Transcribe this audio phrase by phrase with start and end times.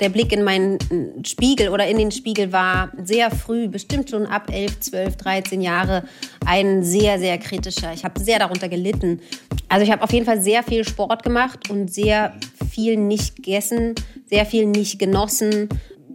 [0.00, 0.78] der Blick in meinen
[1.24, 6.04] Spiegel oder in den Spiegel war sehr früh, bestimmt schon ab 11, 12, 13 Jahre,
[6.44, 7.92] ein sehr, sehr kritischer.
[7.94, 9.20] Ich habe sehr darunter gelitten.
[9.68, 12.34] Also ich habe auf jeden Fall sehr viel Sport gemacht und sehr
[12.70, 13.94] viel nicht gegessen,
[14.26, 15.68] sehr viel nicht genossen.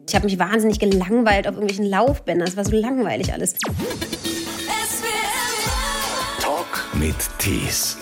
[0.08, 2.48] Ich habe mich wahnsinnig gelangweilt auf irgendwelchen Laufbändern.
[2.48, 3.56] Es war so langweilig alles.
[6.40, 7.98] Talk mit Tees.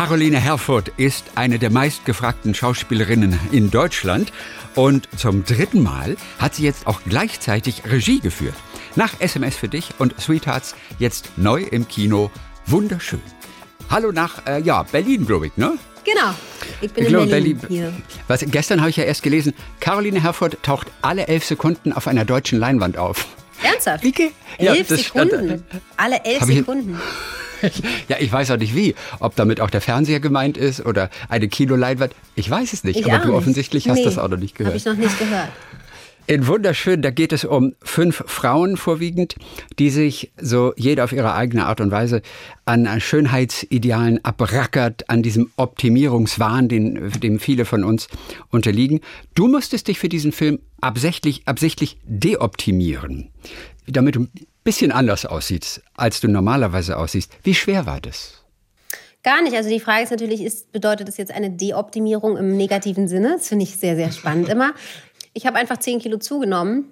[0.00, 4.32] Caroline Herfurth ist eine der meistgefragten Schauspielerinnen in Deutschland
[4.74, 8.54] und zum dritten Mal hat sie jetzt auch gleichzeitig Regie geführt.
[8.96, 12.30] Nach SMS für dich und Sweethearts jetzt neu im Kino.
[12.64, 13.20] Wunderschön.
[13.90, 15.74] Hallo nach äh, ja, Berlin, glaube ich, ne?
[16.06, 16.30] Genau.
[16.80, 17.92] Ich bin Ich in glaube, Berlin, Berlin- hier.
[18.26, 22.24] Was, gestern habe ich ja erst gelesen, Caroline Herfurth taucht alle elf Sekunden auf einer
[22.24, 23.26] deutschen Leinwand auf.
[23.62, 24.02] Ernsthaft?
[24.02, 24.14] Wie
[24.58, 25.62] Ja, Elf das stand- Sekunden.
[25.98, 26.98] Alle elf Sekunden.
[28.08, 28.94] Ja, ich weiß auch nicht wie.
[29.20, 32.14] Ob damit auch der Fernseher gemeint ist oder eine Kinoleinwand.
[32.34, 33.36] Ich weiß es nicht, Ich aber du nicht.
[33.36, 34.76] offensichtlich hast Nee, das auch noch nicht Habe gehört.
[34.76, 35.48] ich noch nicht gehört.
[36.26, 39.34] In Wunderschön, da geht es um fünf Frauen vorwiegend,
[39.80, 42.22] die sich so jede auf ihre eigene Art und Weise
[42.66, 48.06] an Schönheitsidealen abrackert, an diesem Optimierungswahn, den, dem viele von uns
[48.50, 49.00] unterliegen.
[49.34, 53.30] Du musstest dich für diesen Film absichtlich, absichtlich deoptimieren,
[53.88, 54.28] damit du
[54.64, 57.32] bisschen anders aussiehst, als du normalerweise aussiehst.
[57.42, 58.40] Wie schwer war das?
[59.22, 59.54] Gar nicht.
[59.54, 63.34] Also die Frage ist natürlich, ist, bedeutet das jetzt eine Deoptimierung im negativen Sinne?
[63.36, 64.74] Das finde ich sehr, sehr spannend immer.
[65.32, 66.86] Ich habe einfach 10 Kilo zugenommen,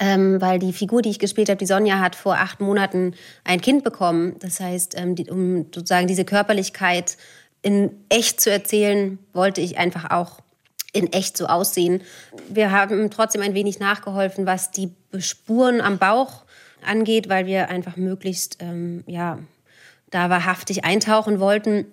[0.00, 3.60] ähm, weil die Figur, die ich gespielt habe, die Sonja, hat vor acht Monaten ein
[3.60, 4.36] Kind bekommen.
[4.38, 7.18] Das heißt, ähm, die, um sozusagen diese Körperlichkeit
[7.60, 10.40] in echt zu erzählen, wollte ich einfach auch
[10.94, 12.00] in echt so aussehen.
[12.48, 16.44] Wir haben trotzdem ein wenig nachgeholfen, was die Spuren am Bauch
[16.86, 19.38] angeht, weil wir einfach möglichst ähm, ja,
[20.10, 21.86] da wahrhaftig eintauchen wollten.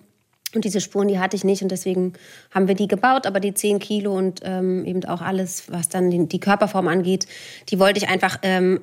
[0.54, 2.14] Und diese Spuren, die hatte ich nicht und deswegen
[2.54, 3.26] haben wir die gebaut.
[3.26, 7.26] Aber die 10 Kilo und ähm, eben auch alles, was dann die, die Körperform angeht,
[7.68, 8.80] die wollte ich einfach ähm,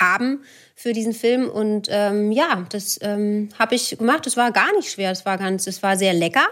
[0.00, 0.40] haben
[0.74, 1.48] für diesen Film.
[1.48, 4.26] Und ähm, ja, das ähm, habe ich gemacht.
[4.26, 5.10] Das war gar nicht schwer.
[5.10, 6.46] Das war ganz, das war sehr lecker.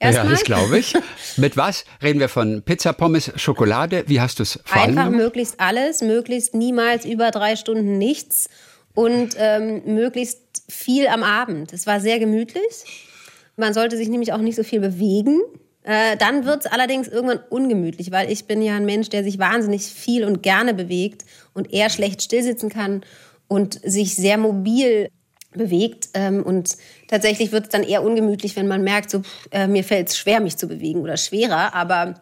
[0.00, 0.30] Ja, Erstmal.
[0.30, 0.94] das glaube ich.
[1.36, 1.84] Mit was?
[2.02, 4.04] Reden wir von Pizza, Pommes, Schokolade?
[4.06, 8.48] Wie hast du es Einfach möglichst alles, möglichst niemals über drei Stunden nichts
[8.94, 11.72] und ähm, möglichst viel am Abend.
[11.72, 13.08] Es war sehr gemütlich.
[13.56, 15.40] Man sollte sich nämlich auch nicht so viel bewegen.
[15.82, 19.38] Äh, dann wird es allerdings irgendwann ungemütlich, weil ich bin ja ein Mensch, der sich
[19.38, 23.04] wahnsinnig viel und gerne bewegt und eher schlecht stillsitzen kann
[23.48, 25.08] und sich sehr mobil
[25.52, 26.10] bewegt.
[26.14, 26.76] Ähm, und
[27.08, 30.18] tatsächlich wird es dann eher ungemütlich, wenn man merkt, so, pff, äh, mir fällt es
[30.18, 31.74] schwer, mich zu bewegen oder schwerer.
[31.74, 32.14] Aber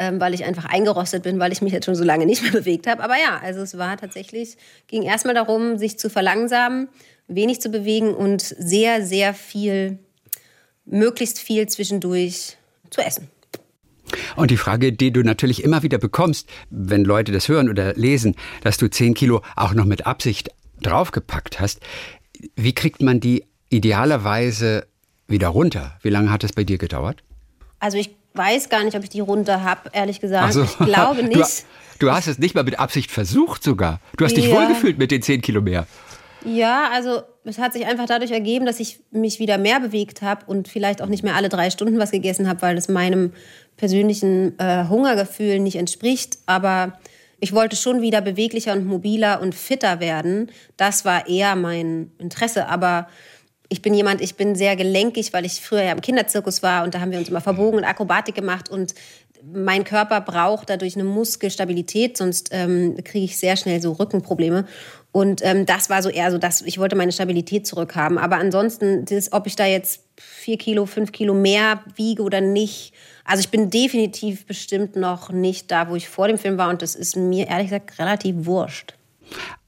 [0.00, 2.52] ähm, weil ich einfach eingerostet bin, weil ich mich jetzt schon so lange nicht mehr
[2.60, 3.04] bewegt habe.
[3.04, 4.56] Aber ja, also es war tatsächlich,
[4.88, 6.88] ging erstmal darum, sich zu verlangsamen,
[7.28, 9.98] wenig zu bewegen und sehr, sehr viel,
[10.86, 12.56] möglichst viel zwischendurch
[12.88, 13.28] zu essen.
[14.36, 18.34] Und die Frage, die du natürlich immer wieder bekommst, wenn Leute das hören oder lesen,
[18.62, 20.50] dass du 10 Kilo auch noch mit Absicht
[20.82, 21.80] draufgepackt hast,
[22.56, 24.86] wie kriegt man die idealerweise
[25.26, 25.98] wieder runter?
[26.02, 27.22] Wie lange hat es bei dir gedauert?
[27.78, 30.52] Also ich weiß gar nicht, ob ich die runter habe, ehrlich gesagt.
[30.52, 30.62] So.
[30.62, 31.64] Ich glaube nicht.
[31.98, 34.00] Du, du hast es nicht mal mit Absicht versucht sogar.
[34.16, 34.54] Du hast dich Ja.
[34.56, 35.86] wohlgefühlt mit den 10 Kilo mehr.
[36.44, 40.46] Ja, also es hat sich einfach dadurch ergeben, dass ich mich wieder mehr bewegt habe
[40.46, 43.32] und vielleicht auch nicht mehr alle drei Stunden was gegessen habe, weil es meinem
[43.76, 46.38] persönlichen äh, Hungergefühl nicht entspricht.
[46.46, 46.98] Aber
[47.40, 50.50] ich wollte schon wieder beweglicher und mobiler und fitter werden.
[50.76, 52.68] Das war eher mein Interesse.
[52.68, 53.08] Aber
[53.68, 56.94] ich bin jemand, ich bin sehr gelenkig, weil ich früher ja im Kinderzirkus war und
[56.94, 58.94] da haben wir uns immer verbogen und Akrobatik gemacht und
[59.42, 64.66] mein Körper braucht dadurch eine Muskelstabilität, sonst ähm, kriege ich sehr schnell so Rückenprobleme.
[65.12, 68.18] Und ähm, das war so eher so, dass ich wollte meine Stabilität zurückhaben.
[68.18, 72.92] Aber ansonsten, das, ob ich da jetzt vier Kilo, fünf Kilo mehr wiege oder nicht,
[73.30, 76.68] also ich bin definitiv bestimmt noch nicht da, wo ich vor dem Film war.
[76.68, 78.94] Und das ist mir ehrlich gesagt relativ wurscht.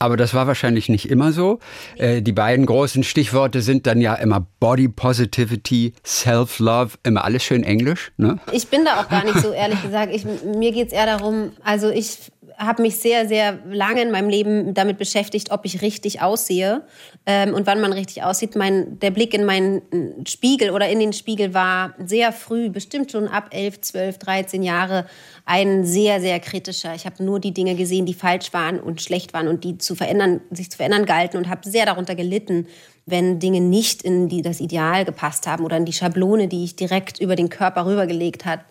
[0.00, 1.60] Aber das war wahrscheinlich nicht immer so.
[1.96, 7.62] Äh, die beiden großen Stichworte sind dann ja immer Body Positivity, Self-Love, immer alles schön
[7.62, 8.10] Englisch.
[8.16, 8.40] Ne?
[8.50, 10.12] Ich bin da auch gar nicht so, ehrlich gesagt.
[10.12, 12.18] Ich, mir geht es eher darum, also ich
[12.62, 16.82] habe mich sehr, sehr lange in meinem Leben damit beschäftigt, ob ich richtig aussehe
[17.26, 18.56] ähm, und wann man richtig aussieht.
[18.56, 19.82] Mein, der Blick in meinen
[20.26, 25.06] Spiegel oder in den Spiegel war sehr früh, bestimmt schon ab 11, 12, 13 Jahre,
[25.44, 26.94] ein sehr, sehr kritischer.
[26.94, 29.94] Ich habe nur die Dinge gesehen, die falsch waren und schlecht waren und die zu
[29.94, 32.66] verändern, sich zu verändern galten und habe sehr darunter gelitten,
[33.04, 36.76] wenn Dinge nicht in die, das Ideal gepasst haben oder in die Schablone, die ich
[36.76, 38.62] direkt über den Körper rübergelegt habe,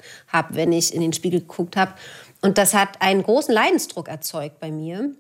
[0.52, 1.94] wenn ich in den Spiegel geguckt habe.
[2.42, 5.12] Und das hat einen großen Leidensdruck erzeugt bei mir.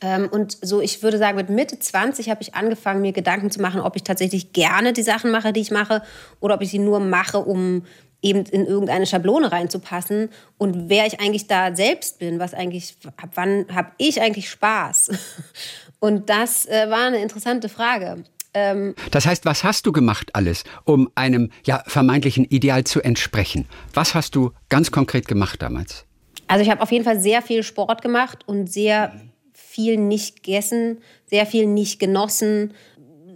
[0.00, 3.60] Ähm, und so, ich würde sagen, mit Mitte 20 habe ich angefangen, mir Gedanken zu
[3.60, 6.02] machen, ob ich tatsächlich gerne die Sachen mache, die ich mache,
[6.40, 7.82] oder ob ich sie nur mache, um
[8.22, 13.30] eben in irgendeine Schablone reinzupassen und wer ich eigentlich da selbst bin, was eigentlich, ab
[13.34, 15.10] wann habe ich eigentlich Spaß?
[16.00, 18.24] Und das äh, war eine interessante Frage.
[18.52, 23.66] Ähm, das heißt, was hast du gemacht alles, um einem ja, vermeintlichen Ideal zu entsprechen?
[23.94, 26.05] Was hast du ganz konkret gemacht damals?
[26.48, 29.12] Also ich habe auf jeden Fall sehr viel Sport gemacht und sehr
[29.52, 32.74] viel nicht gegessen, sehr viel nicht genossen.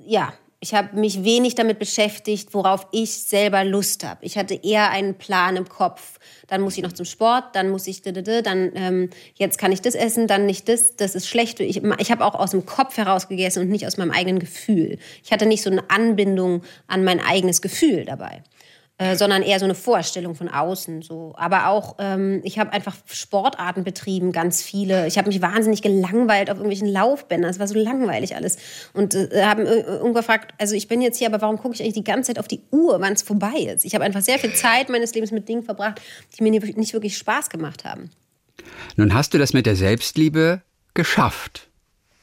[0.07, 4.25] Ja, ich habe mich wenig damit beschäftigt, worauf ich selber Lust habe.
[4.27, 6.19] Ich hatte eher einen Plan im Kopf.
[6.49, 9.95] Dann muss ich noch zum Sport, dann muss ich, dann ähm, jetzt kann ich das
[9.95, 11.61] essen, dann nicht das, das ist schlecht.
[11.61, 14.99] Ich, ich habe auch aus dem Kopf heraus gegessen und nicht aus meinem eigenen Gefühl.
[15.25, 18.43] Ich hatte nicht so eine Anbindung an mein eigenes Gefühl dabei.
[19.00, 21.00] Äh, sondern eher so eine Vorstellung von außen.
[21.00, 21.32] So.
[21.38, 25.06] Aber auch, ähm, ich habe einfach Sportarten betrieben, ganz viele.
[25.06, 27.50] Ich habe mich wahnsinnig gelangweilt auf irgendwelchen Laufbändern.
[27.50, 28.58] Es war so langweilig alles.
[28.93, 31.94] Und äh, haben irgendwann gefragt, also ich bin jetzt hier, aber warum gucke ich eigentlich
[31.94, 33.87] die ganze Zeit auf die Uhr, wann es vorbei ist?
[33.87, 35.99] Ich habe einfach sehr viel Zeit meines Lebens mit Dingen verbracht,
[36.38, 38.11] die mir nicht wirklich Spaß gemacht haben.
[38.96, 40.61] Nun hast du das mit der Selbstliebe
[40.93, 41.70] geschafft.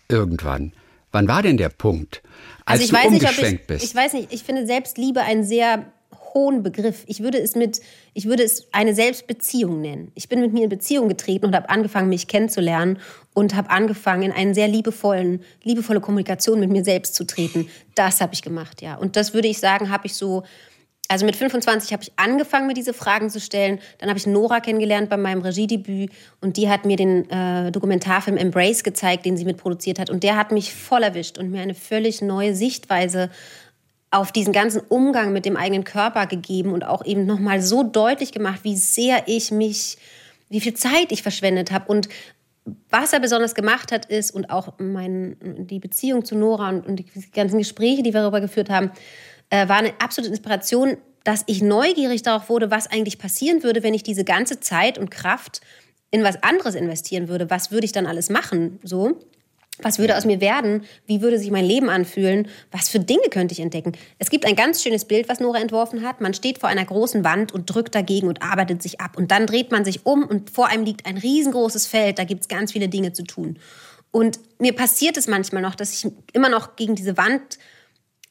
[0.10, 0.74] Irgendwann.
[1.12, 2.22] Wann war denn der Punkt,
[2.66, 3.86] als also ich du umgeschwenkt nicht, ich, bist?
[3.86, 5.92] Ich weiß nicht, ich finde Selbstliebe ein sehr
[6.34, 7.04] hohen Begriff.
[7.08, 7.82] Ich würde es mit,
[8.14, 10.12] ich würde es eine Selbstbeziehung nennen.
[10.16, 13.00] Ich bin mit mir in Beziehung getreten und habe angefangen, mich kennenzulernen
[13.34, 17.70] und habe angefangen, in eine sehr liebevollen, liebevolle Kommunikation mit mir selbst zu treten.
[17.96, 18.96] Das habe ich gemacht, ja.
[18.96, 20.44] Und das würde ich sagen, habe ich so
[21.10, 23.80] also mit 25 habe ich angefangen, mir diese Fragen zu stellen.
[24.00, 28.38] Dann habe ich Nora kennengelernt bei meinem Regiedebüt und die hat mir den äh, Dokumentarfilm
[28.38, 30.10] Embrace gezeigt, den sie mitproduziert hat.
[30.10, 33.30] Und der hat mich voll erwischt und mir eine völlig neue Sichtweise
[34.12, 38.32] auf diesen ganzen Umgang mit dem eigenen Körper gegeben und auch eben nochmal so deutlich
[38.32, 39.98] gemacht, wie sehr ich mich,
[40.50, 42.08] wie viel Zeit ich verschwendet habe und
[42.90, 46.98] was er besonders gemacht hat, ist, und auch mein, die Beziehung zu Nora und, und
[46.98, 48.92] die ganzen Gespräche, die wir darüber geführt haben,
[49.50, 53.94] äh, war eine absolute Inspiration, dass ich neugierig darauf wurde, was eigentlich passieren würde, wenn
[53.94, 55.62] ich diese ganze Zeit und Kraft
[56.12, 57.50] in was anderes investieren würde.
[57.50, 58.80] Was würde ich dann alles machen?
[58.84, 59.20] So.
[59.82, 60.84] Was würde aus mir werden?
[61.06, 62.48] Wie würde sich mein Leben anfühlen?
[62.72, 63.92] Was für Dinge könnte ich entdecken?
[64.18, 66.20] Es gibt ein ganz schönes Bild, was Nora entworfen hat.
[66.22, 69.18] Man steht vor einer großen Wand und drückt dagegen und arbeitet sich ab.
[69.18, 72.18] Und dann dreht man sich um und vor einem liegt ein riesengroßes Feld.
[72.18, 73.60] Da gibt es ganz viele Dinge zu tun.
[74.12, 77.60] Und mir passiert es manchmal noch, dass ich immer noch gegen diese Wand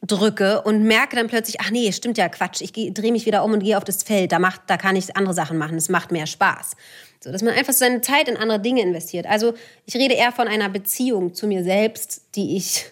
[0.02, 3.52] drücke und merke dann plötzlich, ach nee, stimmt ja Quatsch, ich drehe mich wieder um
[3.52, 6.12] und gehe auf das Feld, da, macht, da kann ich andere Sachen machen, es macht
[6.12, 6.72] mehr Spaß.
[7.20, 9.26] So, dass man einfach seine Zeit in andere Dinge investiert.
[9.26, 9.54] Also
[9.87, 12.84] ich rede eher von einer Beziehung zu mir selbst, die ich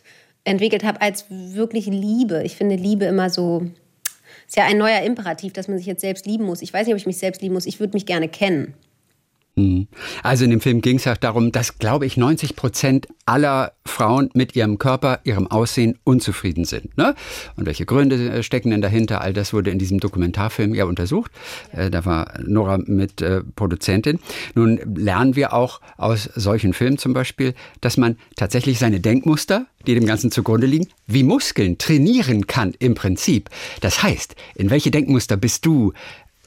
[0.45, 2.43] entwickelt habe, als wirklich Liebe.
[2.43, 3.67] Ich finde Liebe immer so,
[4.47, 6.63] ist ja ein neuer Imperativ, dass man sich jetzt selbst lieben muss.
[6.63, 8.75] Ich weiß nicht, ob ich mich selbst lieben muss, ich würde mich gerne kennen.
[9.57, 9.87] Mhm.
[10.25, 14.31] Also in dem Film ging es auch darum, dass, glaube ich, 90 Prozent aller Frauen
[14.35, 16.97] mit ihrem Körper, ihrem Aussehen unzufrieden sind.
[16.99, 17.15] Ne?
[17.57, 19.21] Und welche Gründe äh, stecken denn dahinter?
[19.21, 21.31] All das wurde in diesem Dokumentarfilm ja untersucht.
[21.73, 21.85] Ja.
[21.85, 24.19] Äh, da war Nora mit äh, Produzentin.
[24.57, 29.95] Nun lernen wir auch aus solchen Filmen zum Beispiel, dass man tatsächlich seine Denkmuster, die
[29.95, 33.51] dem Ganzen zugrunde liegen, wie Muskeln trainieren kann im Prinzip.
[33.81, 35.93] Das heißt, in welche Denkmuster bist du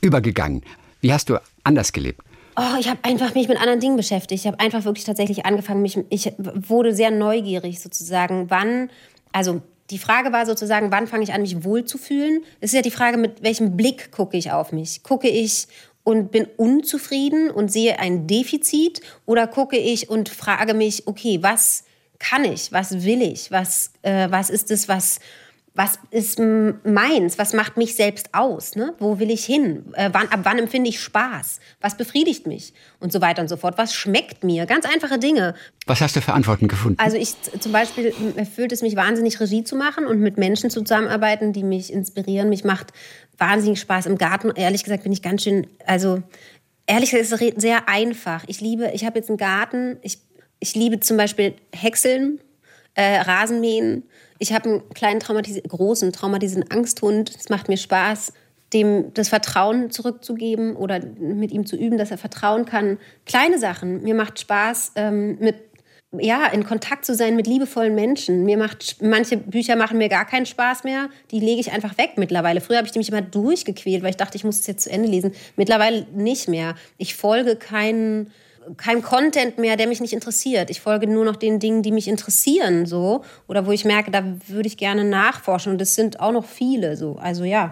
[0.01, 0.63] übergegangen?
[0.99, 2.26] Wie hast du anders gelebt?
[2.59, 4.41] Oh, ich habe einfach mich mit anderen Dingen beschäftigt.
[4.41, 8.89] Ich habe einfach wirklich tatsächlich angefangen, mich, ich wurde sehr neugierig sozusagen, wann,
[9.31, 9.61] also
[9.91, 12.43] die Frage war sozusagen, wann fange ich an, mich wohlzufühlen?
[12.59, 15.03] Es ist ja die Frage, mit welchem Blick gucke ich auf mich?
[15.03, 15.67] Gucke ich
[16.03, 21.83] und bin unzufrieden und sehe ein Defizit oder gucke ich und frage mich, okay, was
[22.17, 22.71] kann ich?
[22.71, 23.51] Was will ich?
[23.51, 25.19] Was, äh, was ist es, was
[25.77, 28.95] was ist meins, was macht mich selbst aus, ne?
[28.97, 32.73] wo will ich hin, äh, wann, ab wann empfinde ich Spaß, was befriedigt mich?
[32.99, 35.53] Und so weiter und so fort, was schmeckt mir, ganz einfache Dinge.
[35.85, 36.97] Was hast du für Antworten gefunden?
[36.99, 41.53] Also ich zum Beispiel erfüllt es mich wahnsinnig Regie zu machen und mit Menschen zusammenarbeiten,
[41.53, 42.87] die mich inspirieren, mich macht
[43.37, 46.23] wahnsinnig Spaß im Garten, ehrlich gesagt bin ich ganz schön, also
[46.87, 50.17] ehrlich gesagt ist es sehr einfach, ich liebe, ich habe jetzt einen Garten, ich,
[50.59, 52.39] ich liebe zum Beispiel Häckseln,
[52.95, 54.03] äh, Rasenmähen,
[54.39, 57.35] ich habe einen kleinen traumatis großen traumatisierten Angsthund.
[57.35, 58.33] Es macht mir Spaß,
[58.73, 62.97] dem das Vertrauen zurückzugeben oder mit ihm zu üben, dass er vertrauen kann.
[63.25, 64.03] Kleine Sachen.
[64.03, 65.55] Mir macht Spaß, ähm, mit
[66.13, 68.45] ja, in Kontakt zu sein mit liebevollen Menschen.
[68.45, 71.09] Mir macht manche Bücher machen mir gar keinen Spaß mehr.
[71.31, 72.61] Die lege ich einfach weg mittlerweile.
[72.61, 75.09] Früher habe ich mich immer durchgequält, weil ich dachte, ich muss es jetzt zu Ende
[75.09, 75.33] lesen.
[75.57, 76.75] Mittlerweile nicht mehr.
[76.97, 78.31] Ich folge keinen
[78.75, 80.69] kein Content mehr, der mich nicht interessiert.
[80.69, 84.23] Ich folge nur noch den Dingen, die mich interessieren, so oder wo ich merke, da
[84.47, 85.73] würde ich gerne nachforschen.
[85.73, 87.17] Und das sind auch noch viele, so.
[87.17, 87.71] Also ja,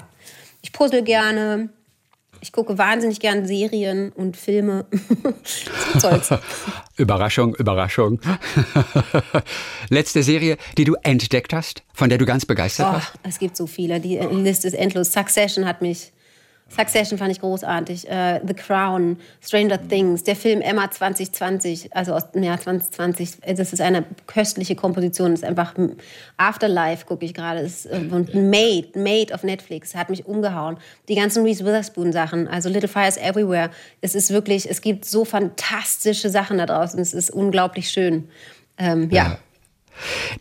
[0.61, 1.69] ich puzzle gerne.
[2.41, 4.85] Ich gucke wahnsinnig gerne Serien und Filme.
[5.99, 6.29] Zeugs.
[6.97, 8.19] Überraschung, Überraschung.
[9.89, 13.13] Letzte Serie, die du entdeckt hast, von der du ganz begeistert oh, warst?
[13.23, 13.99] Es gibt so viele.
[13.99, 15.11] Die Liste ist endlos.
[15.11, 16.11] Succession hat mich
[16.67, 18.07] Succession fand ich großartig.
[18.07, 23.37] Uh, The Crown, Stranger Things, der Film Emma 2020, also aus dem Jahr 2020.
[23.55, 25.31] Das ist eine köstliche Komposition.
[25.31, 25.75] Das ist einfach
[26.37, 27.69] Afterlife, gucke ich gerade.
[27.91, 30.77] Und Made, Made auf Netflix, hat mich umgehauen.
[31.07, 33.69] Die ganzen Reese Witherspoon-Sachen, also Little Fires Everywhere.
[34.01, 36.99] Es ist wirklich, es gibt so fantastische Sachen da draußen.
[36.99, 38.27] Es ist unglaublich schön.
[38.79, 39.23] Ähm, ja.
[39.23, 39.37] ja.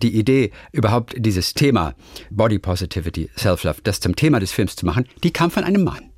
[0.02, 1.94] Die Idee, überhaupt dieses Thema
[2.30, 6.13] Body Positivity, Self-Love, das zum Thema des Films zu machen, die kam von einem Mann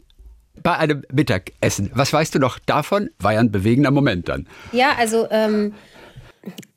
[0.66, 1.92] bei einem Mittagessen.
[1.94, 3.08] Was weißt du noch davon?
[3.20, 4.48] War ja ein bewegender Moment dann.
[4.72, 5.74] Ja, also ähm,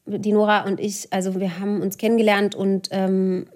[0.05, 3.48] die Nora und ich, also wir haben uns kennengelernt und ähm,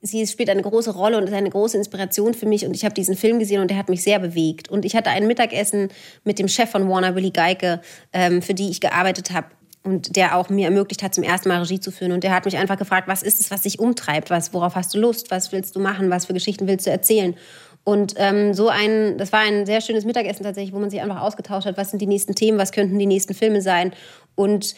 [0.00, 2.64] sie spielt eine große Rolle und ist eine große Inspiration für mich.
[2.64, 4.70] Und ich habe diesen Film gesehen und der hat mich sehr bewegt.
[4.70, 5.88] Und ich hatte ein Mittagessen
[6.24, 7.82] mit dem Chef von Warner, Willy Geike,
[8.14, 9.48] ähm, für die ich gearbeitet habe.
[9.82, 12.12] Und der auch mir ermöglicht hat, zum ersten Mal Regie zu führen.
[12.12, 14.30] Und der hat mich einfach gefragt, was ist es, was dich umtreibt?
[14.30, 15.30] Was, worauf hast du Lust?
[15.30, 16.08] Was willst du machen?
[16.08, 17.36] Was für Geschichten willst du erzählen?
[17.88, 21.20] Und ähm, so ein, das war ein sehr schönes Mittagessen tatsächlich, wo man sich einfach
[21.20, 23.92] ausgetauscht hat, was sind die nächsten Themen, was könnten die nächsten Filme sein.
[24.34, 24.74] Und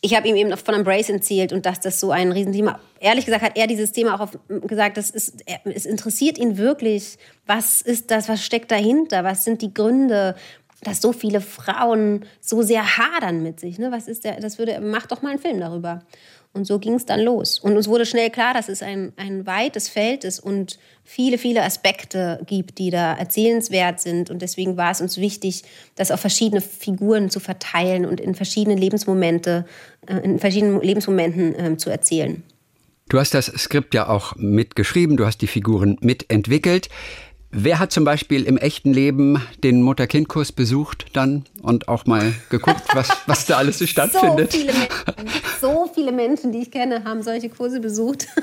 [0.00, 2.80] ich habe ihm eben von Embrace erzählt und dass das so ein Riesenthema.
[2.98, 4.32] Ehrlich gesagt hat er dieses Thema auch
[4.66, 7.18] gesagt, das ist, es interessiert ihn wirklich.
[7.46, 8.28] Was ist das?
[8.28, 9.22] Was steckt dahinter?
[9.22, 10.34] Was sind die Gründe?
[10.82, 13.80] dass so viele Frauen so sehr hadern mit sich.
[13.80, 13.90] Ne?
[13.90, 14.38] Was ist der?
[14.40, 16.02] Das würde, mach doch mal einen Film darüber.
[16.52, 17.58] Und so ging es dann los.
[17.58, 21.62] Und uns wurde schnell klar, dass es ein, ein weites Feld ist und viele, viele
[21.62, 24.30] Aspekte gibt, die da erzählenswert sind.
[24.30, 25.62] Und deswegen war es uns wichtig,
[25.94, 29.66] das auf verschiedene Figuren zu verteilen und in verschiedene Lebensmomente,
[30.06, 32.42] äh, in verschiedenen Lebensmomenten äh, zu erzählen.
[33.08, 36.90] Du hast das Skript ja auch mitgeschrieben, du hast die Figuren mitentwickelt.
[37.50, 42.82] Wer hat zum Beispiel im echten Leben den Mutter-Kind-Kurs besucht dann und auch mal geguckt,
[42.92, 44.52] was, was da alles so stattfindet?
[44.52, 45.28] So viele, Menschen,
[45.60, 48.26] so viele Menschen, die ich kenne, haben solche Kurse besucht.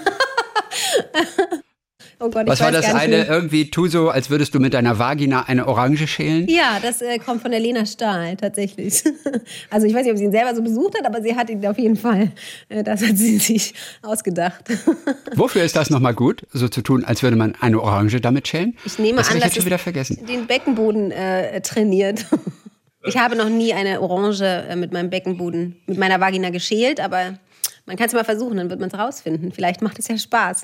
[2.19, 3.19] Oh Gott, Was war das eine?
[3.19, 3.29] Nicht.
[3.29, 6.47] Irgendwie tu so, als würdest du mit deiner Vagina eine Orange schälen?
[6.47, 9.03] Ja, das äh, kommt von der Lena Stahl tatsächlich.
[9.69, 11.65] also ich weiß nicht, ob sie ihn selber so besucht hat, aber sie hat ihn
[11.65, 12.31] auf jeden Fall.
[12.69, 14.63] Äh, das hat sie sich ausgedacht.
[15.35, 18.77] Wofür ist das nochmal gut, so zu tun, als würde man eine Orange damit schälen?
[18.85, 20.25] Ich nehme das an, dass schon wieder vergessen.
[20.25, 22.25] den Beckenboden äh, trainiert.
[23.03, 27.37] Ich habe noch nie eine Orange äh, mit meinem Beckenboden, mit meiner Vagina geschält, aber
[27.85, 29.51] man kann es mal versuchen, dann wird man es rausfinden.
[29.51, 30.63] Vielleicht macht es ja Spaß.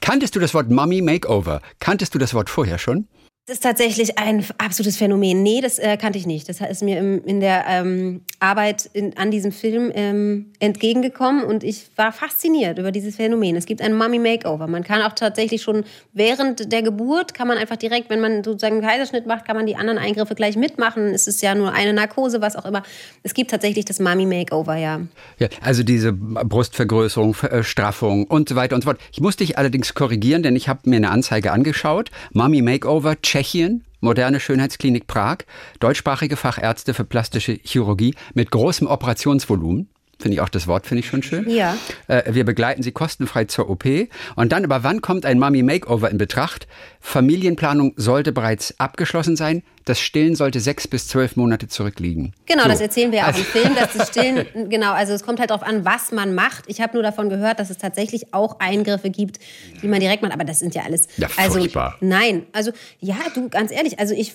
[0.00, 1.60] Kanntest du das Wort Mummy Makeover?
[1.80, 3.08] Kanntest du das Wort vorher schon?
[3.48, 5.44] Das ist tatsächlich ein absolutes Phänomen.
[5.44, 6.48] Nee, das äh, kannte ich nicht.
[6.48, 11.62] Das ist mir im, in der ähm, Arbeit in, an diesem Film ähm, entgegengekommen und
[11.62, 13.54] ich war fasziniert über dieses Phänomen.
[13.54, 14.66] Es gibt ein Mummy Makeover.
[14.66, 18.78] Man kann auch tatsächlich schon während der Geburt, kann man einfach direkt, wenn man sozusagen
[18.78, 21.14] einen Kaiserschnitt macht, kann man die anderen Eingriffe gleich mitmachen.
[21.14, 22.82] Es ist ja nur eine Narkose, was auch immer.
[23.22, 25.02] Es gibt tatsächlich das Mummy Makeover, ja.
[25.38, 29.00] Ja, also diese Brustvergrößerung, Straffung und so weiter und so fort.
[29.12, 32.10] Ich musste dich allerdings korrigieren, denn ich habe mir eine Anzeige angeschaut.
[32.32, 35.40] Mummy Makeover, Tschechien, moderne Schönheitsklinik Prag,
[35.78, 39.90] deutschsprachige Fachärzte für plastische Chirurgie mit großem Operationsvolumen.
[40.18, 41.46] Finde ich auch das Wort, finde ich schon schön.
[41.50, 41.76] Ja.
[42.06, 43.84] Äh, wir begleiten sie kostenfrei zur OP.
[44.36, 46.66] Und dann, aber wann kommt ein Mummy Makeover in Betracht?
[47.06, 49.62] Familienplanung sollte bereits abgeschlossen sein.
[49.84, 52.32] Das Stillen sollte sechs bis zwölf Monate zurückliegen.
[52.46, 52.68] Genau, so.
[52.70, 53.38] das erzählen wir ja auch also.
[53.38, 56.64] im Film, dass das Stillen, genau, also es kommt halt darauf an, was man macht.
[56.66, 59.38] Ich habe nur davon gehört, dass es tatsächlich auch Eingriffe gibt,
[59.80, 61.06] die man direkt macht, aber das sind ja alles.
[61.16, 61.96] Ja, also, furchtbar.
[62.00, 64.34] Nein, also ja, du, ganz ehrlich, also ich,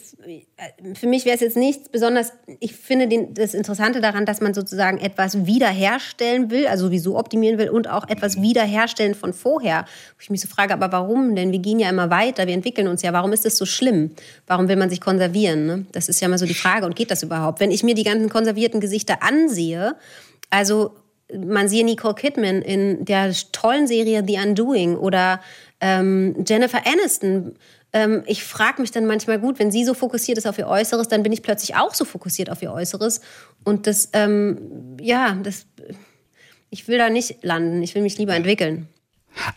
[0.94, 4.54] für mich wäre es jetzt nichts besonders, ich finde den, das Interessante daran, dass man
[4.54, 9.84] sozusagen etwas wiederherstellen will, also sowieso optimieren will und auch etwas wiederherstellen von vorher.
[10.16, 11.36] Wo ich mich so frage, aber warum?
[11.36, 13.12] Denn wir gehen ja immer weiter, wir entwickeln uns ja.
[13.13, 14.12] Warum ist das so schlimm?
[14.48, 15.65] Warum will man sich konservieren?
[15.65, 15.86] Ne?
[15.91, 16.86] Das ist ja mal so die Frage.
[16.86, 17.60] Und geht das überhaupt?
[17.60, 19.96] Wenn ich mir die ganzen konservierten Gesichter ansehe,
[20.50, 20.96] also
[21.34, 25.41] man sieht Nicole Kidman in der tollen Serie The Undoing oder
[25.80, 27.56] ähm, Jennifer Aniston.
[27.94, 31.08] Ähm, ich frage mich dann manchmal, gut, wenn sie so fokussiert ist auf ihr Äußeres,
[31.08, 33.22] dann bin ich plötzlich auch so fokussiert auf ihr Äußeres.
[33.63, 35.65] Und das, ähm, ja, das,
[36.70, 37.82] ich will da nicht landen.
[37.82, 38.88] Ich will mich lieber entwickeln.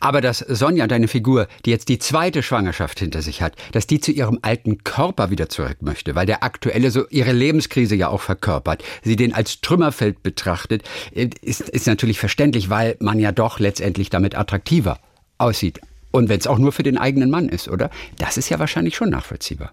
[0.01, 4.01] Aber dass Sonja, deine Figur, die jetzt die zweite Schwangerschaft hinter sich hat, dass die
[4.01, 8.21] zu ihrem alten Körper wieder zurück möchte, weil der aktuelle so ihre Lebenskrise ja auch
[8.21, 14.11] verkörpert, sie den als Trümmerfeld betrachtet, ist, ist natürlich verständlich, weil man ja doch letztendlich
[14.11, 14.99] damit attraktiver
[15.39, 15.81] aussieht.
[16.11, 17.91] Und wenn es auch nur für den eigenen Mann ist, oder?
[18.19, 19.73] Das ist ja wahrscheinlich schon nachvollziehbar.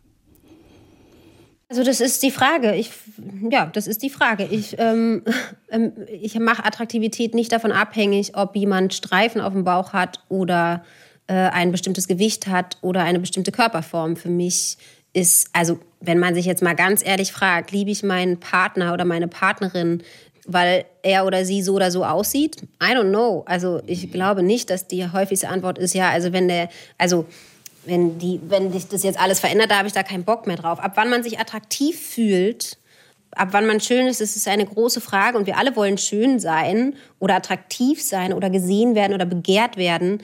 [1.71, 2.75] Also das ist die Frage.
[2.75, 2.91] Ich,
[3.49, 4.43] ja, das ist die Frage.
[4.43, 5.23] Ich, ähm,
[5.71, 10.83] ähm, ich mache Attraktivität nicht davon abhängig, ob jemand Streifen auf dem Bauch hat oder
[11.27, 14.17] äh, ein bestimmtes Gewicht hat oder eine bestimmte Körperform.
[14.17, 14.77] Für mich
[15.13, 19.05] ist, also wenn man sich jetzt mal ganz ehrlich fragt, liebe ich meinen Partner oder
[19.05, 20.03] meine Partnerin,
[20.45, 22.63] weil er oder sie so oder so aussieht?
[22.83, 23.45] I don't know.
[23.47, 27.27] Also ich glaube nicht, dass die häufigste Antwort ist ja, also wenn der, also
[27.85, 30.57] wenn, die, wenn sich das jetzt alles verändert, da habe ich da keinen Bock mehr
[30.57, 30.79] drauf.
[30.79, 32.77] Ab wann man sich attraktiv fühlt,
[33.31, 35.37] ab wann man schön ist, das ist eine große Frage.
[35.37, 40.21] Und wir alle wollen schön sein oder attraktiv sein oder gesehen werden oder begehrt werden.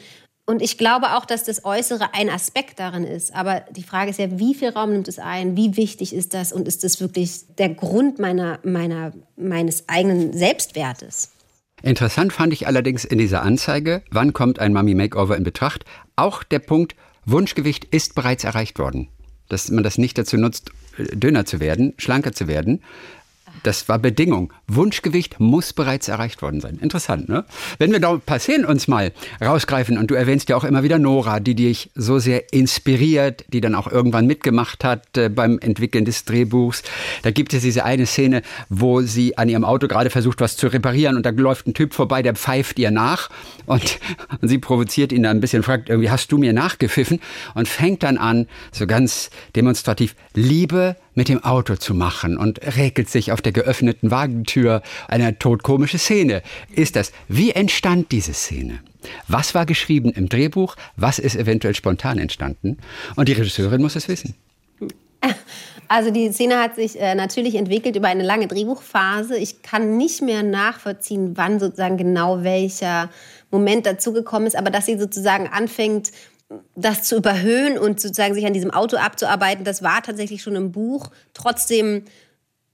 [0.49, 3.35] Und ich glaube auch, dass das Äußere ein Aspekt darin ist.
[3.35, 5.57] Aber die Frage ist ja, wie viel Raum nimmt es ein?
[5.57, 6.53] Wie wichtig ist das?
[6.53, 11.31] Und ist das wirklich der Grund meiner, meiner, meines eigenen Selbstwertes?
[11.83, 15.83] Interessant fand ich allerdings in dieser Anzeige, wann kommt ein Mummy Makeover in Betracht,
[16.15, 16.95] auch der Punkt,
[17.27, 19.09] Wunschgewicht ist bereits erreicht worden.
[19.49, 22.81] Dass man das nicht dazu nutzt, dünner zu werden, schlanker zu werden,
[23.63, 24.53] das war Bedingung.
[24.67, 26.77] Wunschgewicht muss bereits erreicht worden sein.
[26.81, 27.45] Interessant, ne?
[27.77, 29.11] Wenn wir da ein paar Szenen uns mal
[29.41, 33.61] rausgreifen, und du erwähnst ja auch immer wieder Nora, die dich so sehr inspiriert, die
[33.61, 36.83] dann auch irgendwann mitgemacht hat äh, beim Entwickeln des Drehbuchs.
[37.23, 40.67] Da gibt es diese eine Szene, wo sie an ihrem Auto gerade versucht, was zu
[40.67, 43.29] reparieren und da läuft ein Typ vorbei, der pfeift ihr nach
[43.65, 43.99] und,
[44.41, 47.19] und sie provoziert ihn dann ein bisschen, fragt irgendwie, hast du mir nachgepfiffen?
[47.55, 53.09] Und fängt dann an, so ganz demonstrativ, Liebe mit dem Auto zu machen und räkelt
[53.09, 54.83] sich auf der geöffneten Wagentür.
[55.07, 56.43] Eine todkomische Szene
[56.73, 57.11] ist das.
[57.27, 58.79] Wie entstand diese Szene?
[59.27, 60.75] Was war geschrieben im Drehbuch?
[60.95, 62.77] Was ist eventuell spontan entstanden?
[63.15, 64.35] Und die Regisseurin muss es wissen.
[65.89, 69.37] Also die Szene hat sich äh, natürlich entwickelt über eine lange Drehbuchphase.
[69.37, 73.09] Ich kann nicht mehr nachvollziehen, wann sozusagen genau welcher
[73.51, 76.11] Moment dazugekommen ist, aber dass sie sozusagen anfängt,
[76.75, 80.71] das zu überhöhen und sozusagen sich an diesem Auto abzuarbeiten, das war tatsächlich schon im
[80.71, 81.11] Buch.
[81.33, 82.05] Trotzdem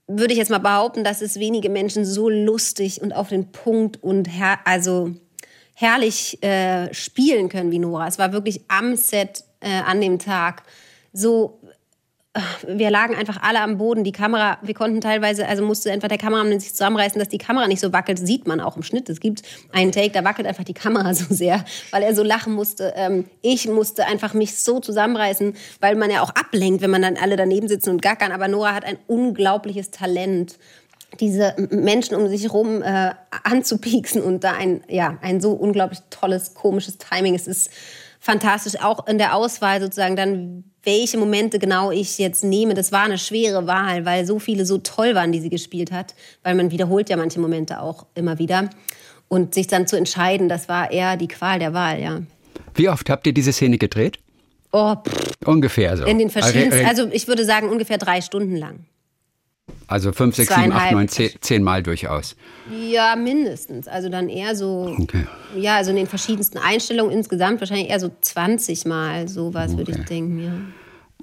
[0.06, 4.02] würde ich jetzt mal behaupten, dass es wenige Menschen so lustig und auf den Punkt
[4.02, 5.10] und her also
[5.74, 8.06] herrlich äh, spielen können wie Nora.
[8.06, 10.62] Es war wirklich am Set äh, an dem Tag
[11.12, 11.60] so
[12.66, 14.02] wir lagen einfach alle am Boden.
[14.02, 17.68] Die Kamera, wir konnten teilweise, also musste einfach der Kameramann sich zusammenreißen, dass die Kamera
[17.68, 18.18] nicht so wackelt.
[18.18, 19.08] Sieht man auch im Schnitt.
[19.08, 22.52] Es gibt einen Take, da wackelt einfach die Kamera so sehr, weil er so lachen
[22.52, 22.92] musste.
[22.96, 27.16] Ähm, ich musste einfach mich so zusammenreißen, weil man ja auch ablenkt, wenn man dann
[27.16, 28.32] alle daneben sitzen und gackern.
[28.32, 30.58] Aber Nora hat ein unglaubliches Talent
[31.20, 33.12] diese Menschen um sich herum äh,
[33.44, 37.36] anzupieksen und da ein, ja, ein so unglaublich tolles, komisches Timing.
[37.36, 37.70] Es ist
[38.18, 42.74] fantastisch, auch in der Auswahl sozusagen dann, welche Momente genau ich jetzt nehme.
[42.74, 46.14] Das war eine schwere Wahl, weil so viele so toll waren, die sie gespielt hat,
[46.42, 48.70] weil man wiederholt ja manche Momente auch immer wieder.
[49.28, 52.22] Und sich dann zu entscheiden, das war eher die Qual der Wahl, ja.
[52.74, 54.18] Wie oft habt ihr diese Szene gedreht?
[54.72, 55.34] Oh, pff.
[55.44, 56.04] ungefähr so.
[56.04, 58.86] In den verschiedensten, also ich würde sagen ungefähr drei Stunden lang.
[59.86, 62.36] Also fünf, sechs, sieben, acht, neun, zehn, zehn Mal durchaus.
[62.70, 63.86] Ja, mindestens.
[63.86, 65.26] Also dann eher so, okay.
[65.56, 69.78] ja, also in den verschiedensten Einstellungen insgesamt wahrscheinlich eher so 20 Mal, sowas okay.
[69.78, 70.52] würde ich denken, ja.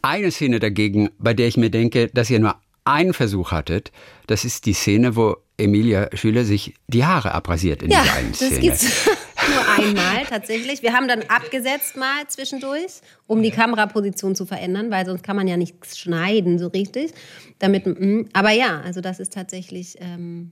[0.04, 3.92] Eine Szene dagegen, bei der ich mir denke, dass ihr nur einen Versuch hattet,
[4.28, 8.34] das ist die Szene, wo Emilia Schüler sich die Haare abrasiert in ja, dieser einen
[8.34, 8.52] Szene.
[8.52, 9.10] Das gibt's
[9.52, 10.82] nur einmal tatsächlich.
[10.82, 15.48] Wir haben dann abgesetzt mal zwischendurch, um die Kameraposition zu verändern, weil sonst kann man
[15.48, 17.14] ja nichts schneiden so richtig.
[17.60, 20.52] Damit, mm, aber ja, also das ist tatsächlich, ähm,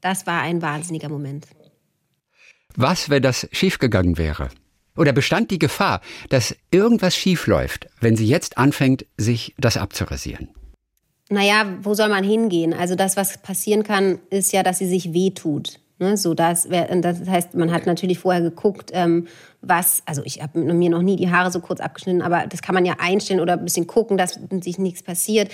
[0.00, 1.46] das war ein wahnsinniger Moment.
[2.76, 4.48] Was, wenn das schiefgegangen wäre?
[4.96, 10.48] Oder bestand die Gefahr, dass irgendwas schiefläuft, wenn sie jetzt anfängt, sich das abzurasieren?
[11.30, 12.74] Naja, wo soll man hingehen?
[12.74, 15.79] Also das, was passieren kann, ist ja, dass sie sich wehtut.
[16.02, 19.28] Ne, so das, das heißt, man hat natürlich vorher geguckt, ähm,
[19.60, 22.74] was, also ich habe mir noch nie die Haare so kurz abgeschnitten, aber das kann
[22.74, 25.52] man ja einstellen oder ein bisschen gucken, dass sich nichts passiert.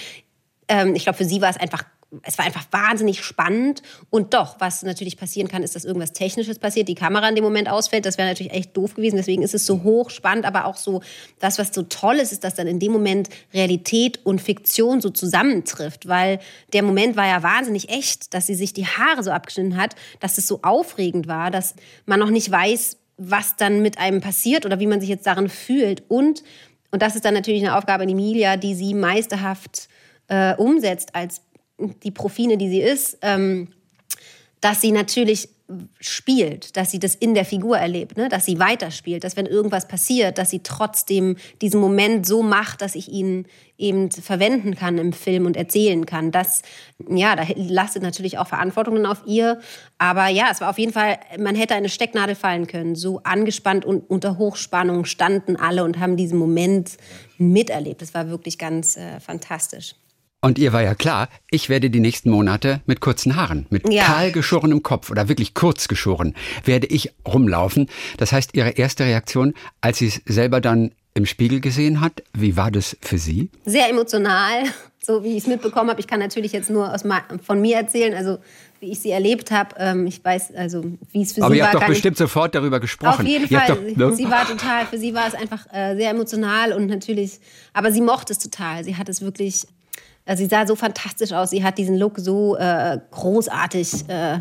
[0.68, 1.82] Ähm, ich glaube, für sie war es einfach
[2.22, 3.82] es war einfach wahnsinnig spannend.
[4.10, 7.44] Und doch, was natürlich passieren kann, ist, dass irgendwas Technisches passiert, die Kamera in dem
[7.44, 8.06] Moment ausfällt.
[8.06, 9.16] Das wäre natürlich echt doof gewesen.
[9.16, 11.02] Deswegen ist es so hochspannend, aber auch so,
[11.38, 15.10] das, was so toll ist, ist, dass dann in dem Moment Realität und Fiktion so
[15.10, 16.08] zusammentrifft.
[16.08, 16.40] Weil
[16.72, 20.38] der Moment war ja wahnsinnig echt, dass sie sich die Haare so abgeschnitten hat, dass
[20.38, 21.74] es so aufregend war, dass
[22.06, 25.48] man noch nicht weiß, was dann mit einem passiert oder wie man sich jetzt darin
[25.48, 26.02] fühlt.
[26.08, 26.42] Und,
[26.90, 29.88] und das ist dann natürlich eine Aufgabe in Emilia, die sie meisterhaft
[30.28, 31.42] äh, umsetzt als
[31.78, 33.68] die Profine, die sie ist, ähm,
[34.60, 35.48] dass sie natürlich
[35.98, 38.28] spielt, dass sie das in der Figur erlebt, ne?
[38.28, 42.94] dass sie weiterspielt, dass wenn irgendwas passiert, dass sie trotzdem diesen Moment so macht, dass
[42.94, 46.30] ich ihn eben verwenden kann im Film und erzählen kann.
[46.30, 46.62] Das,
[47.08, 49.60] ja, da lastet natürlich auch Verantwortungen auf ihr.
[49.98, 52.94] Aber ja, es war auf jeden Fall, man hätte eine Stecknadel fallen können.
[52.94, 56.96] So angespannt und unter Hochspannung standen alle und haben diesen Moment
[57.38, 58.02] miterlebt.
[58.02, 59.96] Das war wirklich ganz äh, fantastisch.
[60.46, 64.04] Und ihr war ja klar, ich werde die nächsten Monate mit kurzen Haaren, mit ja.
[64.04, 67.88] kahl geschorenem Kopf oder wirklich kurz geschoren, werde ich rumlaufen.
[68.16, 72.22] Das heißt, ihre erste Reaktion, als sie es selber dann im Spiegel gesehen hat.
[72.32, 73.50] Wie war das für Sie?
[73.64, 74.66] Sehr emotional,
[75.04, 75.98] so wie ich es mitbekommen habe.
[75.98, 77.02] Ich kann natürlich jetzt nur aus,
[77.42, 78.38] von mir erzählen, also
[78.78, 79.74] wie ich sie erlebt habe.
[79.78, 81.70] Ähm, ich weiß also, wie es für Aber sie war.
[81.70, 83.20] Aber ihr habt doch bestimmt sofort darüber gesprochen.
[83.20, 83.66] Auf jeden ihr Fall.
[83.96, 84.14] Doch, ne?
[84.14, 87.40] Sie war total, für sie war es einfach äh, sehr emotional und natürlich,
[87.72, 88.84] aber sie mochte es total.
[88.84, 89.66] Sie hat es wirklich
[90.26, 91.50] also sie sah so fantastisch aus.
[91.50, 94.40] Sie hat diesen Look so äh, großartig äh,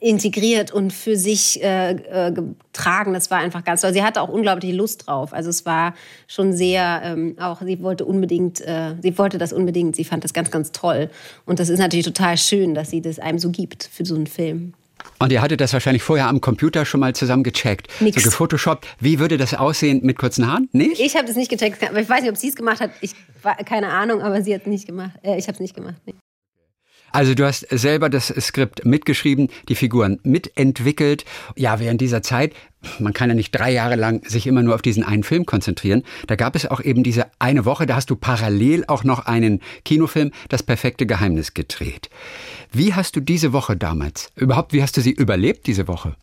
[0.00, 3.14] integriert und für sich äh, äh, getragen.
[3.14, 3.92] Das war einfach ganz toll.
[3.92, 5.32] Sie hatte auch unglaubliche Lust drauf.
[5.32, 5.94] Also es war
[6.26, 9.96] schon sehr, ähm, auch sie wollte unbedingt, äh, sie wollte das unbedingt.
[9.96, 11.08] Sie fand das ganz, ganz toll.
[11.46, 14.26] Und das ist natürlich total schön, dass sie das einem so gibt für so einen
[14.26, 14.74] Film.
[15.18, 17.88] Und ihr hattet das wahrscheinlich vorher am Computer schon mal zusammen gecheckt.
[18.00, 18.16] Nix.
[18.22, 18.86] So gefotoshoppt.
[18.98, 20.68] Wie würde das aussehen mit kurzen Haaren?
[20.72, 21.00] Nicht?
[21.00, 21.82] Ich habe das nicht gecheckt.
[21.82, 22.90] Ich weiß nicht, ob sie es gemacht hat.
[23.00, 23.14] Ich
[23.64, 25.12] keine Ahnung, aber sie hat es nicht gemacht.
[25.22, 25.96] Äh, ich habe es nicht gemacht.
[26.06, 26.14] Nee.
[27.12, 31.24] Also du hast selber das Skript mitgeschrieben, die Figuren mitentwickelt.
[31.56, 32.54] Ja, während dieser Zeit,
[32.98, 36.02] man kann ja nicht drei Jahre lang sich immer nur auf diesen einen Film konzentrieren.
[36.26, 39.60] Da gab es auch eben diese eine Woche, da hast du parallel auch noch einen
[39.84, 42.08] Kinofilm, Das perfekte Geheimnis, gedreht.
[42.72, 46.16] Wie hast du diese Woche damals, überhaupt, wie hast du sie überlebt, diese Woche?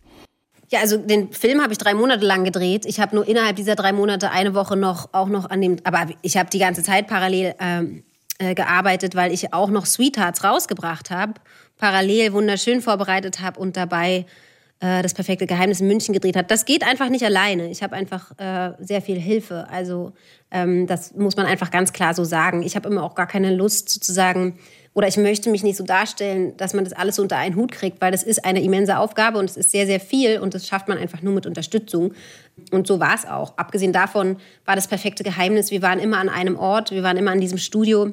[0.71, 2.85] Ja, also den Film habe ich drei Monate lang gedreht.
[2.85, 6.07] Ich habe nur innerhalb dieser drei Monate eine Woche noch auch noch an dem, aber
[6.21, 8.03] ich habe die ganze Zeit parallel ähm,
[8.39, 11.33] äh, gearbeitet, weil ich auch noch Sweethearts rausgebracht habe,
[11.77, 14.25] parallel wunderschön vorbereitet habe und dabei
[14.79, 16.49] äh, das perfekte Geheimnis in München gedreht hat.
[16.49, 17.69] Das geht einfach nicht alleine.
[17.69, 19.67] Ich habe einfach äh, sehr viel Hilfe.
[19.69, 20.13] Also
[20.51, 22.63] ähm, das muss man einfach ganz klar so sagen.
[22.63, 24.57] Ich habe immer auch gar keine Lust sozusagen
[24.93, 28.01] oder ich möchte mich nicht so darstellen, dass man das alles unter einen Hut kriegt,
[28.01, 30.87] weil das ist eine immense Aufgabe und es ist sehr, sehr viel und das schafft
[30.87, 32.13] man einfach nur mit Unterstützung.
[32.71, 33.57] Und so war es auch.
[33.57, 35.71] Abgesehen davon war das perfekte Geheimnis.
[35.71, 38.11] Wir waren immer an einem Ort, wir waren immer an diesem Studio.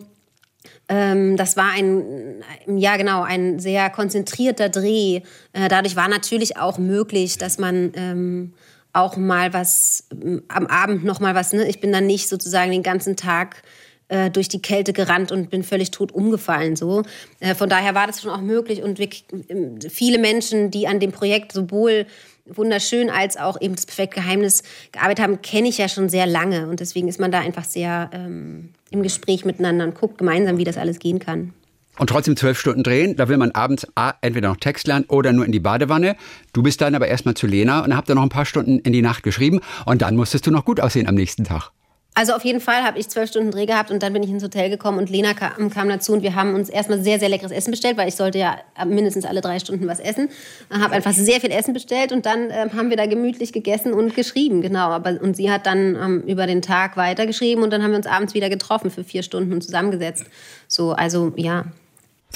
[0.88, 5.22] Ähm, das war ein, ja genau, ein sehr konzentrierter Dreh.
[5.52, 8.52] Äh, dadurch war natürlich auch möglich, dass man ähm,
[8.92, 11.52] auch mal was ähm, am Abend noch mal was.
[11.52, 11.68] Ne?
[11.68, 13.62] Ich bin dann nicht sozusagen den ganzen Tag
[14.08, 16.76] äh, durch die Kälte gerannt und bin völlig tot umgefallen.
[16.76, 17.02] So.
[17.40, 19.08] Äh, von daher war das schon auch möglich und wir,
[19.48, 22.06] ähm, viele Menschen, die an dem Projekt sowohl
[22.46, 26.68] wunderschön als auch eben das perfekte Geheimnis gearbeitet haben, kenne ich ja schon sehr lange
[26.68, 30.64] und deswegen ist man da einfach sehr ähm, im Gespräch miteinander und guckt gemeinsam, wie
[30.64, 31.52] das alles gehen kann.
[31.98, 35.32] Und trotzdem zwölf Stunden drehen, da will man abends A, entweder noch Text lernen oder
[35.32, 36.16] nur in die Badewanne.
[36.52, 38.92] Du bist dann aber erstmal zu Lena und habt dann noch ein paar Stunden in
[38.92, 41.72] die Nacht geschrieben und dann musstest du noch gut aussehen am nächsten Tag.
[42.18, 44.42] Also auf jeden Fall habe ich zwölf Stunden Dreh gehabt und dann bin ich ins
[44.42, 47.52] Hotel gekommen und Lena kam, kam dazu und wir haben uns erstmal sehr, sehr leckeres
[47.52, 50.30] Essen bestellt, weil ich sollte ja mindestens alle drei Stunden was essen.
[50.70, 54.16] Habe einfach sehr viel Essen bestellt und dann äh, haben wir da gemütlich gegessen und
[54.16, 54.88] geschrieben, genau.
[54.88, 58.06] Aber, und sie hat dann ähm, über den Tag weitergeschrieben und dann haben wir uns
[58.06, 60.24] abends wieder getroffen für vier Stunden und zusammengesetzt.
[60.68, 61.66] So, also ja,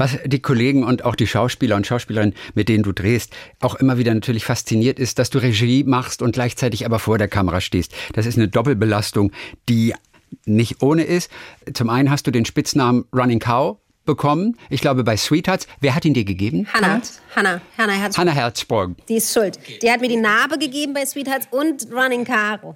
[0.01, 3.99] was die Kollegen und auch die Schauspieler und Schauspielerinnen, mit denen du drehst, auch immer
[3.99, 7.93] wieder natürlich fasziniert ist, dass du Regie machst und gleichzeitig aber vor der Kamera stehst.
[8.15, 9.31] Das ist eine Doppelbelastung,
[9.69, 9.95] die
[10.47, 11.31] nicht ohne ist.
[11.75, 14.57] Zum einen hast du den Spitznamen Running Cow bekommen.
[14.71, 15.67] Ich glaube bei Sweethearts.
[15.81, 16.67] Wer hat ihn dir gegeben?
[16.73, 17.03] Hannah.
[17.37, 17.61] Hannah.
[17.77, 18.27] Hannah Herzsprung.
[18.27, 18.97] Hannah Herzsprung.
[19.09, 19.59] Die ist schuld.
[19.83, 22.75] Die hat mir die Narbe gegeben bei Sweethearts und Running Caro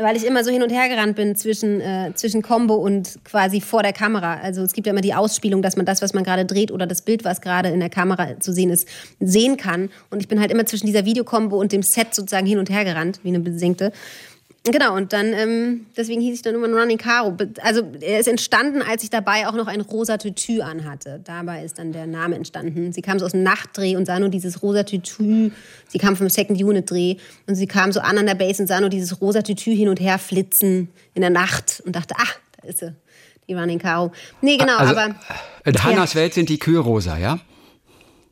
[0.00, 3.60] weil ich immer so hin und her gerannt bin zwischen, äh, zwischen Combo und quasi
[3.60, 4.40] vor der Kamera.
[4.40, 6.86] Also es gibt ja immer die Ausspielung, dass man das, was man gerade dreht oder
[6.86, 8.88] das Bild, was gerade in der Kamera zu sehen ist,
[9.20, 9.90] sehen kann.
[10.10, 12.84] Und ich bin halt immer zwischen dieser Videocombo und dem Set sozusagen hin und her
[12.84, 13.92] gerannt, wie eine Besenkte.
[14.66, 17.36] Genau, und dann, ähm, deswegen hieß ich dann immer Running Caro.
[17.62, 21.20] Also er ist entstanden, als ich dabei auch noch ein rosa Tütü anhatte.
[21.22, 22.90] Dabei ist dann der Name entstanden.
[22.90, 25.50] Sie kam so aus dem Nachtdreh und sah nur dieses rosa Tütü.
[25.88, 28.68] Sie kam vom Second Unit Dreh und sie kam so an an der Base und
[28.68, 32.34] sah nur dieses rosa Tütü hin und her flitzen in der Nacht und dachte, ach,
[32.62, 32.94] da ist sie,
[33.46, 34.12] die Running Caro.
[34.40, 35.14] Nee, genau, also, aber...
[35.66, 36.20] In Hannas ja.
[36.20, 37.38] Welt sind die Kühe rosa, ja?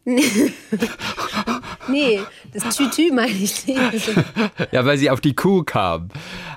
[1.88, 2.21] nee,
[2.53, 4.11] das Tütü meine ich nicht.
[4.73, 6.09] ja, weil sie auf die Kuh kam.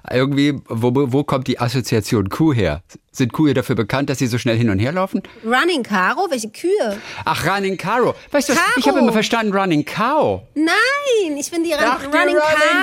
[0.10, 2.82] Irgendwie, wo, wo kommt die Assoziation Kuh her?
[3.16, 5.24] Sind Kühe dafür bekannt, dass sie so schnell hin und her laufen?
[5.46, 6.28] Running Caro?
[6.30, 6.98] Welche Kühe?
[7.24, 8.14] Ach, Running Caro.
[8.32, 8.66] Weißt du, Caro.
[8.76, 10.42] ich habe immer verstanden Running Cow.
[10.54, 12.38] Nein, ich bin die Ach, Running, Running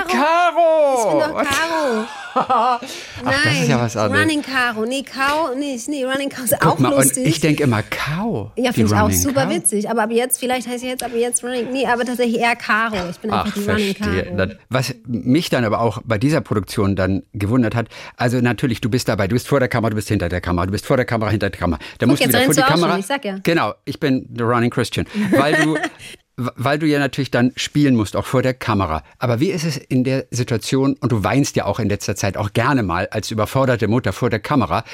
[0.08, 0.94] Caro.
[0.96, 2.04] Ich bin doch Caro.
[2.34, 2.80] Ach,
[3.22, 4.22] Nein, das ist ja was anderes.
[4.22, 4.86] Running Caro.
[4.86, 5.86] Nee, Cow nicht.
[5.90, 7.26] Nee, Running Cow ist Guck auch mal, lustig.
[7.26, 8.52] Ich denke immer Cow.
[8.56, 9.54] Ja, finde ich auch super Cow.
[9.54, 9.90] witzig.
[9.90, 11.70] Aber ab jetzt, vielleicht heißt sie jetzt aber jetzt Running.
[11.72, 12.96] Nee, aber tatsächlich eher Caro.
[13.10, 14.30] Ich bin einfach Ach, die verstehe.
[14.30, 14.52] Running Caro.
[14.70, 19.08] Was mich dann aber auch bei dieser Produktion dann gewundert hat, also natürlich, du bist
[19.08, 21.06] dabei, du bist vor der Kamera, du bist hinter der Kamera, du bist vor der
[21.06, 21.80] Kamera, hinter der Kamera.
[21.98, 22.90] Da musst du wieder vor die Kamera.
[22.90, 23.38] Schon, ich sag ja.
[23.42, 25.76] Genau, ich bin the running Christian, weil du
[26.36, 29.02] weil du ja natürlich dann spielen musst, auch vor der Kamera.
[29.18, 32.36] Aber wie ist es in der Situation, und du weinst ja auch in letzter Zeit
[32.36, 34.84] auch gerne mal als überforderte Mutter vor der Kamera,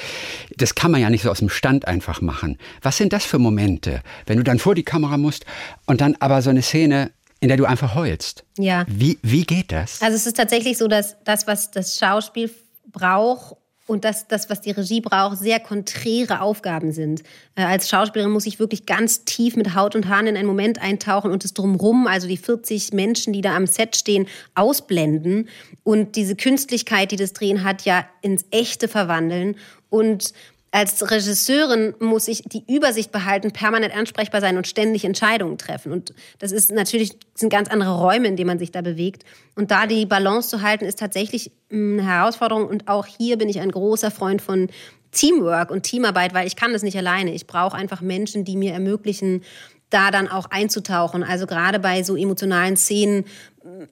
[0.57, 2.57] das kann man ja nicht so aus dem Stand einfach machen.
[2.81, 5.45] Was sind das für Momente, wenn du dann vor die Kamera musst
[5.85, 8.43] und dann aber so eine Szene, in der du einfach heulst?
[8.57, 8.85] Ja.
[8.87, 10.01] Wie, wie geht das?
[10.01, 12.51] Also es ist tatsächlich so, dass das, was das Schauspiel
[12.91, 13.55] brauche
[13.89, 17.23] und das, das, was die Regie braucht, sehr konträre Aufgaben sind.
[17.55, 20.79] Äh, als Schauspielerin muss ich wirklich ganz tief mit Haut und Haaren in einen Moment
[20.79, 25.49] eintauchen und es drumrum, also die 40 Menschen, die da am Set stehen, ausblenden
[25.83, 29.55] und diese Künstlichkeit, die das Drehen hat, ja ins Echte verwandeln.
[29.89, 30.33] Und
[30.71, 35.91] als Regisseurin muss ich die Übersicht behalten, permanent ansprechbar sein und ständig Entscheidungen treffen.
[35.91, 39.23] Und das ist natürlich sind ganz andere Räume, in denen man sich da bewegt.
[39.55, 42.67] Und da die Balance zu halten, ist tatsächlich eine Herausforderung.
[42.67, 44.69] Und auch hier bin ich ein großer Freund von
[45.11, 47.33] Teamwork und Teamarbeit, weil ich kann das nicht alleine.
[47.33, 49.43] Ich brauche einfach Menschen, die mir ermöglichen,
[49.89, 51.23] da dann auch einzutauchen.
[51.23, 53.25] Also gerade bei so emotionalen Szenen,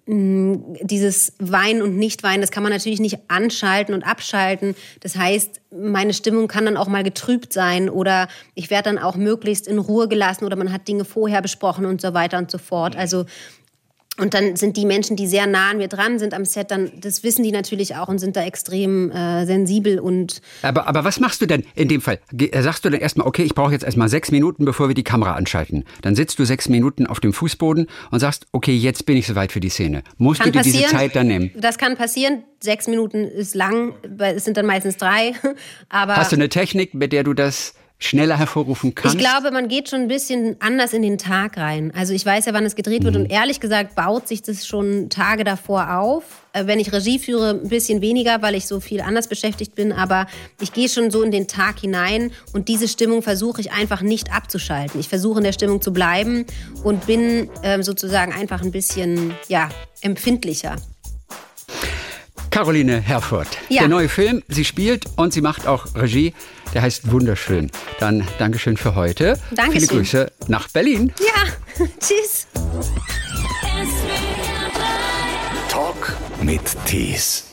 [0.06, 4.76] mm, dieses Weinen und Nicht-Weinen, das kann man natürlich nicht anschalten und abschalten.
[5.02, 9.16] Das heißt, meine Stimmung kann dann auch mal getrübt sein oder ich werde dann auch
[9.16, 12.58] möglichst in Ruhe gelassen oder man hat Dinge vorher besprochen und so weiter und so
[12.58, 12.96] fort.
[12.96, 13.26] Also
[14.20, 16.92] und dann sind die Menschen, die sehr nah an mir dran sind am Set, dann
[17.00, 20.42] das wissen die natürlich auch und sind da extrem äh, sensibel und.
[20.64, 22.20] Aber, aber was machst du denn in dem Fall?
[22.38, 25.04] Äh, sagst du dann erstmal, okay, ich brauche jetzt erstmal sechs Minuten, bevor wir die
[25.04, 25.86] Kamera anschalten.
[26.02, 29.52] Dann sitzt du sechs Minuten auf dem Fußboden und sagst, okay, jetzt bin ich soweit
[29.52, 30.04] für die Szene.
[30.18, 31.52] Musst kann du dir diese Zeit dann nehmen?
[31.56, 32.44] Das kann passieren.
[32.60, 35.34] Sechs Minuten ist lang, es sind dann meistens drei.
[35.90, 39.16] Aber Hast du eine Technik, mit der du das schneller hervorrufen kannst?
[39.16, 41.92] Ich glaube, man geht schon ein bisschen anders in den Tag rein.
[41.96, 43.22] Also ich weiß ja, wann es gedreht wird mhm.
[43.22, 46.24] und ehrlich gesagt baut sich das schon Tage davor auf.
[46.54, 49.92] Äh, wenn ich Regie führe, ein bisschen weniger, weil ich so viel anders beschäftigt bin,
[49.92, 50.28] aber
[50.62, 54.32] ich gehe schon so in den Tag hinein und diese Stimmung versuche ich einfach nicht
[54.34, 55.00] abzuschalten.
[55.00, 56.46] Ich versuche in der Stimmung zu bleiben
[56.84, 59.70] und bin äh, sozusagen einfach ein bisschen ja,
[60.02, 60.76] empfindlicher.
[62.52, 63.48] Caroline Herford.
[63.70, 63.82] Ja.
[63.82, 66.34] Der neue Film, sie spielt und sie macht auch Regie.
[66.78, 67.72] Der heißt Wunderschön.
[68.00, 69.40] Dann Dankeschön für heute.
[69.50, 69.72] Dankeschön.
[69.82, 71.12] Viele Grüße nach Berlin.
[71.20, 72.46] Ja, tschüss.
[75.70, 77.47] Talk mit Tees.